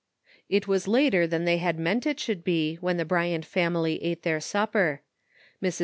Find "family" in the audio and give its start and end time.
3.45-4.03